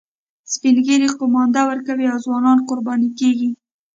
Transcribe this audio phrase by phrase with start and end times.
[0.51, 3.49] سپین ږیري قومانده ورکوي او ځوانان قرباني کیږي